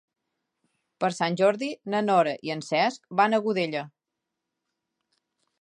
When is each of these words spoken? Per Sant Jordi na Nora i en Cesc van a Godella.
Per 1.03 1.11
Sant 1.17 1.37
Jordi 1.41 1.69
na 1.95 2.01
Nora 2.07 2.35
i 2.49 2.55
en 2.55 2.65
Cesc 2.71 3.07
van 3.21 3.39
a 3.39 3.41
Godella. 3.49 3.85